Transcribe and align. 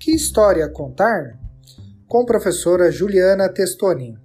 Que 0.00 0.12
história 0.12 0.66
contar? 0.66 1.38
Com 2.08 2.24
professora 2.24 2.90
Juliana 2.90 3.52
Testoni. 3.52 4.16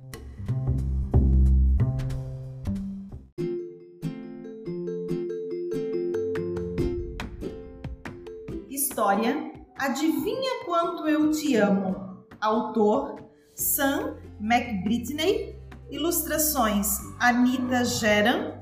História 8.70 9.52
Adivinha 9.78 10.64
Quanto 10.64 11.10
Eu 11.10 11.30
Te 11.32 11.58
Amo? 11.58 12.24
Autor 12.40 13.18
Sam 13.54 14.16
McBritney 14.40 15.60
Ilustrações 15.92 16.88
Anita 17.20 17.84
Geran 17.84 18.54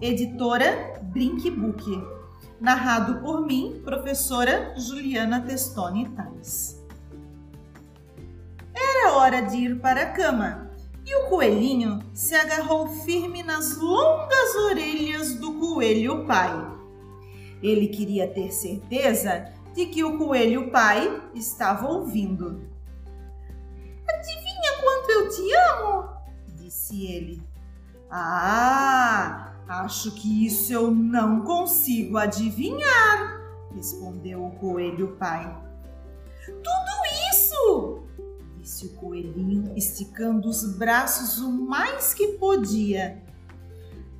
Editora 0.00 0.98
Brink 1.12 1.50
Book 1.50 2.21
narrado 2.62 3.20
por 3.20 3.44
mim, 3.44 3.82
professora 3.84 4.72
Juliana 4.78 5.40
Testoni 5.40 6.08
Tais. 6.10 6.80
Era 8.72 9.14
hora 9.16 9.40
de 9.40 9.56
ir 9.56 9.80
para 9.80 10.02
a 10.02 10.10
cama 10.12 10.70
e 11.04 11.12
o 11.16 11.28
coelhinho 11.28 11.98
se 12.14 12.36
agarrou 12.36 12.86
firme 12.86 13.42
nas 13.42 13.76
longas 13.76 14.54
orelhas 14.70 15.34
do 15.34 15.54
coelho 15.58 16.24
pai. 16.24 16.52
Ele 17.60 17.88
queria 17.88 18.28
ter 18.28 18.52
certeza 18.52 19.52
de 19.74 19.86
que 19.86 20.04
o 20.04 20.16
coelho 20.16 20.70
pai 20.70 21.20
estava 21.34 21.88
ouvindo. 21.88 22.64
Adivinha 24.08 24.80
quanto 24.80 25.10
eu 25.10 25.28
te 25.28 25.52
amo? 25.52 26.08
disse 26.54 27.06
ele. 27.06 27.51
Ah, 28.14 29.52
Acho 29.72 30.12
que 30.12 30.44
isso 30.44 30.70
eu 30.70 30.90
não 30.90 31.40
consigo 31.40 32.18
adivinhar, 32.18 33.40
respondeu 33.74 34.44
o 34.44 34.50
coelho 34.50 35.16
pai. 35.18 35.46
Tudo 36.44 37.32
isso! 37.32 38.02
disse 38.60 38.86
o 38.86 38.90
coelhinho, 38.96 39.72
esticando 39.76 40.48
os 40.48 40.76
braços 40.76 41.38
o 41.38 41.50
mais 41.50 42.12
que 42.12 42.34
podia. 42.34 43.22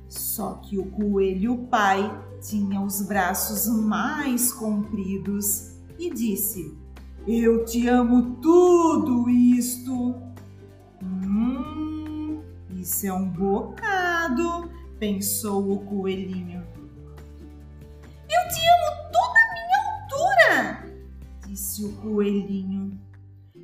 Só 0.09 0.55
que 0.55 0.77
o 0.77 0.89
coelho 0.89 1.67
pai 1.69 2.11
tinha 2.41 2.81
os 2.81 3.03
braços 3.03 3.67
mais 3.67 4.51
compridos 4.51 5.77
e 5.99 6.09
disse: 6.09 6.75
Eu 7.27 7.63
te 7.63 7.87
amo 7.87 8.37
tudo 8.41 9.29
isto. 9.29 10.15
Hum, 11.01 11.92
isso 12.83 13.07
é 13.07 13.13
um 13.13 13.29
bocado 13.29 14.69
pensou 14.99 15.71
o 15.71 15.85
coelhinho. 15.85 16.67
Eu 18.29 18.49
te 18.49 18.59
amo 18.59 19.09
toda 19.09 19.39
a 19.39 19.53
minha 19.53 19.79
altura, 19.89 20.95
disse 21.47 21.85
o 21.85 21.93
coelhinho. 22.01 22.99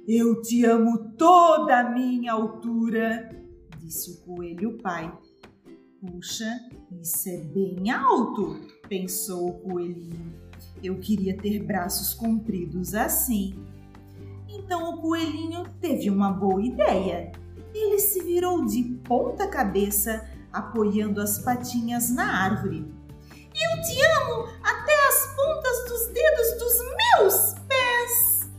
Eu 0.08 0.42
te 0.42 0.64
amo 0.64 1.12
toda 1.18 1.80
a 1.80 1.90
minha 1.92 2.32
altura, 2.32 3.30
disse 3.78 4.12
o 4.12 4.18
coelho 4.22 4.78
pai. 4.78 5.14
Puxa, 6.00 6.58
isso 7.02 7.28
é 7.28 7.38
bem 7.44 7.92
alto, 7.92 8.58
pensou 8.88 9.50
o 9.50 9.60
coelhinho. 9.60 10.34
Eu 10.82 10.98
queria 10.98 11.36
ter 11.36 11.62
braços 11.62 12.14
compridos 12.14 12.96
assim. 12.96 13.54
Então 14.48 14.94
o 14.94 15.02
coelhinho 15.02 15.66
teve 15.82 16.10
uma 16.10 16.32
boa 16.32 16.64
ideia. 16.64 17.34
Ele 17.74 18.00
se 18.00 18.22
virou 18.24 18.66
de 18.66 18.84
ponta 19.04 19.48
cabeça 19.48 20.28
apoiando 20.52 21.22
as 21.22 21.40
patinhas 21.40 22.10
na 22.10 22.44
árvore. 22.44 22.92
Eu 23.54 23.82
te 23.82 24.02
amo 24.02 24.48
até 24.64 25.08
as 25.08 25.36
pontas 25.36 25.86
dos 25.90 26.08
dedos 26.08 26.60
dos 26.60 26.80
meus 26.96 27.56
pés. 27.68 28.50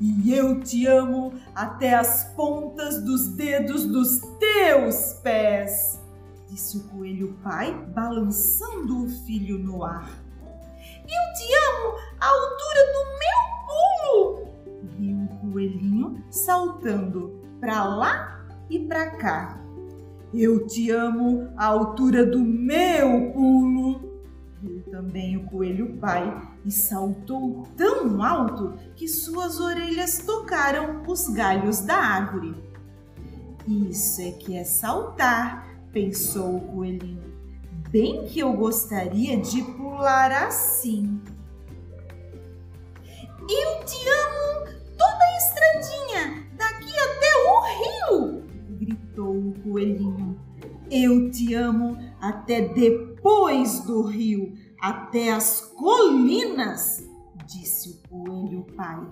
E 0.00 0.32
eu 0.32 0.60
te 0.60 0.86
amo 0.86 1.32
até 1.54 1.94
as 1.94 2.24
pontas 2.36 3.02
dos 3.02 3.28
dedos 3.28 3.84
dos 3.86 4.20
teus 4.38 5.14
pés, 5.22 6.00
disse 6.48 6.76
o 6.76 6.84
coelho 6.84 7.36
pai, 7.42 7.72
balançando 7.88 9.04
o 9.04 9.08
filho 9.08 9.58
no 9.58 9.82
ar. 9.82 10.08
Eu 10.40 11.34
te 11.34 11.52
amo 11.54 11.96
à 12.20 12.28
altura 12.28 12.92
do 12.92 13.04
meu 13.18 13.57
riu 15.58 15.78
o 15.78 15.78
coelhinho, 15.78 16.24
saltando 16.30 17.40
para 17.60 17.84
lá 17.84 18.46
e 18.70 18.78
para 18.78 19.10
cá. 19.16 19.60
Eu 20.32 20.66
te 20.66 20.90
amo 20.90 21.48
à 21.56 21.66
altura 21.66 22.24
do 22.24 22.38
meu 22.38 23.32
pulo. 23.32 24.08
Viu 24.60 24.82
também 24.90 25.36
o 25.36 25.44
coelho 25.44 25.96
pai 25.98 26.42
e 26.64 26.70
saltou 26.70 27.66
tão 27.76 28.22
alto 28.22 28.74
que 28.94 29.08
suas 29.08 29.60
orelhas 29.60 30.18
tocaram 30.18 31.02
os 31.06 31.28
galhos 31.28 31.80
da 31.80 31.96
árvore. 31.96 32.54
Isso 33.66 34.20
é 34.20 34.32
que 34.32 34.56
é 34.56 34.64
saltar, 34.64 35.68
pensou 35.92 36.56
o 36.56 36.60
coelhinho. 36.60 37.28
Bem 37.90 38.26
que 38.26 38.40
eu 38.40 38.52
gostaria 38.52 39.40
de 39.40 39.62
pular 39.62 40.30
assim. 40.30 41.20
Eu 43.48 43.84
te 43.84 44.08
amo 44.08 44.47
estradinha, 45.38 46.46
daqui 46.56 46.92
até 46.98 47.30
o 47.46 47.60
rio, 47.78 48.42
gritou 48.76 49.36
o 49.36 49.54
coelhinho. 49.62 50.38
Eu 50.90 51.30
te 51.30 51.54
amo 51.54 51.96
até 52.20 52.60
depois 52.60 53.80
do 53.80 54.02
rio, 54.02 54.54
até 54.80 55.32
as 55.32 55.60
colinas, 55.60 57.04
disse 57.46 57.90
o 57.90 58.08
coelho 58.08 58.66
pai. 58.76 59.06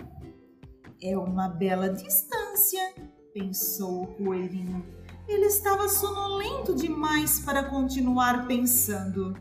É 1.01 1.17
uma 1.17 1.49
bela 1.49 1.89
distância, 1.91 2.95
pensou 3.33 4.03
o 4.03 4.07
coelhinho. 4.07 4.85
Ele 5.29 5.47
estava 5.47 5.89
sonolento 5.89 6.75
demais 6.75 7.41
para 7.41 7.65
continuar 7.65 8.47
pensando. 8.49 9.37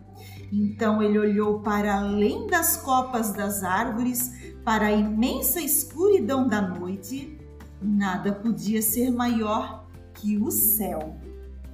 Então 0.58 1.04
ele 1.04 1.20
olhou 1.20 1.60
para 1.60 2.00
além 2.00 2.48
das 2.48 2.78
copas 2.78 3.34
das 3.34 3.62
árvores, 3.62 4.56
para 4.64 4.88
a 4.88 4.92
imensa 4.92 5.60
escuridão 5.60 6.48
da 6.48 6.62
noite. 6.62 7.38
Nada 7.82 8.32
podia 8.32 8.82
ser 8.82 9.12
maior 9.12 9.86
que 10.14 10.38
o 10.38 10.50
céu. 10.50 11.20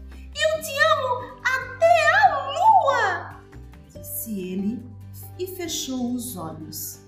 Eu 0.09 0.61
te 0.63 0.71
amo 0.93 1.37
até 1.43 2.09
a 2.15 2.47
lua, 2.47 3.41
disse 3.93 4.39
ele 4.39 4.83
e 5.37 5.45
fechou 5.45 6.15
os 6.15 6.35
olhos. 6.35 7.01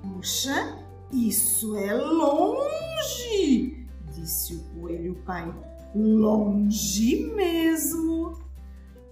Puxa, 0.00 0.78
isso 1.10 1.76
é 1.76 1.94
longe, 1.94 3.88
disse 4.14 4.54
o 4.54 4.60
coelho 4.80 5.16
pai. 5.26 5.52
Longe 5.96 7.32
mesmo. 7.34 8.45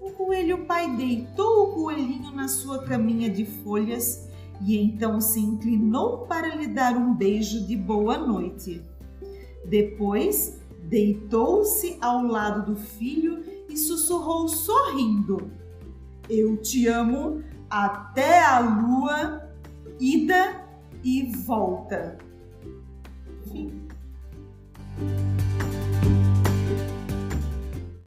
O 0.05 0.13
coelho 0.13 0.67
pai 0.67 0.95
deitou 0.97 1.63
o 1.63 1.73
coelhinho 1.73 2.31
na 2.31 2.47
sua 2.47 2.85
caminha 2.85 3.31
de 3.31 3.47
folhas 3.47 4.29
e 4.61 4.77
então 4.77 5.19
se 5.19 5.41
inclinou 5.41 6.27
para 6.27 6.55
lhe 6.55 6.67
dar 6.67 6.95
um 6.95 7.15
beijo 7.15 7.67
de 7.67 7.75
boa 7.75 8.19
noite. 8.19 8.83
Depois 9.65 10.61
deitou-se 10.83 11.97
ao 12.03 12.23
lado 12.23 12.75
do 12.75 12.77
filho 12.79 13.43
e 13.67 13.79
sussurrou 13.79 14.47
sorrindo: 14.47 15.51
Eu 16.29 16.59
te 16.59 16.87
amo 16.87 17.43
até 17.71 18.45
a 18.45 18.61
lua, 18.61 19.51
ida 19.99 20.67
e 21.03 21.33
volta. 21.47 22.19
Fim. 23.51 23.84